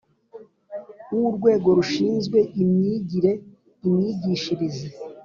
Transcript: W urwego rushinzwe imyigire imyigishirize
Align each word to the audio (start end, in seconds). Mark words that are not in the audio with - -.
W 1.11 1.15
urwego 1.29 1.69
rushinzwe 1.77 2.39
imyigire 2.61 3.31
imyigishirize 3.87 4.87